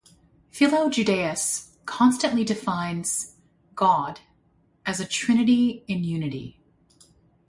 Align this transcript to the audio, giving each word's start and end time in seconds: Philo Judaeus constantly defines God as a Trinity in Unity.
Philo 0.49 0.89
Judaeus 0.89 1.77
constantly 1.85 2.43
defines 2.43 3.35
God 3.75 4.21
as 4.83 4.99
a 4.99 5.05
Trinity 5.05 5.83
in 5.87 6.03
Unity. 6.03 6.59